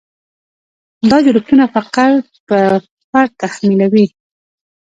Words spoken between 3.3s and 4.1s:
تحمیلوي.